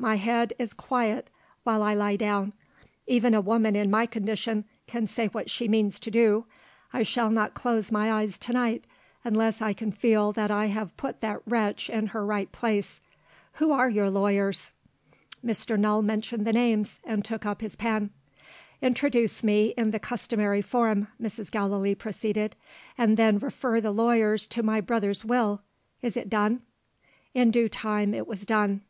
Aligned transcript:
My 0.00 0.16
head 0.16 0.54
is 0.58 0.72
quiet 0.74 1.30
while 1.62 1.84
I 1.84 1.94
lie 1.94 2.16
down. 2.16 2.52
Even 3.06 3.32
a 3.32 3.40
woman 3.40 3.76
in 3.76 3.88
my 3.92 4.06
condition 4.06 4.64
can 4.88 5.06
say 5.06 5.28
what 5.28 5.48
she 5.48 5.68
means 5.68 6.00
to 6.00 6.10
do. 6.10 6.46
I 6.92 7.04
shall 7.04 7.30
not 7.30 7.54
close 7.54 7.92
my 7.92 8.10
eyes 8.10 8.38
tonight, 8.38 8.84
unless 9.22 9.62
I 9.62 9.72
can 9.72 9.92
feel 9.92 10.32
that 10.32 10.50
I 10.50 10.66
have 10.66 10.96
put 10.96 11.20
that 11.20 11.42
wretch 11.46 11.88
in 11.88 12.08
her 12.08 12.26
right 12.26 12.50
place. 12.50 12.98
Who 13.62 13.70
are 13.70 13.88
your 13.88 14.10
lawyers?" 14.10 14.72
Mr. 15.46 15.78
Null 15.78 16.02
mentioned 16.02 16.44
the 16.44 16.52
names, 16.52 16.98
and 17.04 17.24
took 17.24 17.46
up 17.46 17.60
his 17.60 17.76
pen. 17.76 18.10
"Introduce 18.82 19.44
me 19.44 19.74
in 19.76 19.92
the 19.92 20.00
customary 20.00 20.60
form," 20.60 21.06
Mrs. 21.22 21.52
Gallilee 21.52 21.94
proceeded; 21.94 22.56
"and 22.98 23.16
then 23.16 23.38
refer 23.38 23.80
the 23.80 23.92
lawyers 23.92 24.44
to 24.46 24.64
my 24.64 24.80
brother's 24.80 25.24
Will. 25.24 25.62
Is 26.02 26.16
it 26.16 26.28
done?" 26.28 26.62
In 27.32 27.52
due 27.52 27.68
time 27.68 28.12
it 28.12 28.26
was 28.26 28.44
done. 28.44 28.80